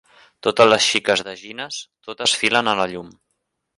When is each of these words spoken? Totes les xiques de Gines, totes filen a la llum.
Totes 0.45 0.69
les 0.69 0.87
xiques 0.93 1.21
de 1.27 1.35
Gines, 1.41 1.77
totes 2.09 2.35
filen 2.41 2.73
a 2.73 2.75
la 2.81 2.89
llum. 2.95 3.13